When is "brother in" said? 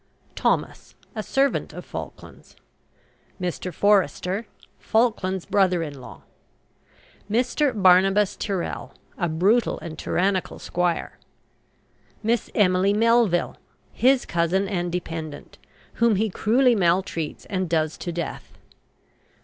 5.45-6.01